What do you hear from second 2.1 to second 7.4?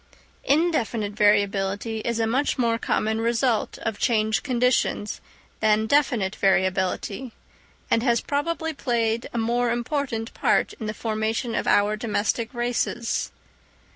a much more common result of changed conditions than definite variability,